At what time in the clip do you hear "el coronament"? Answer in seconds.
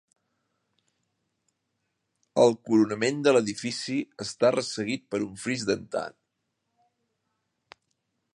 2.45-3.21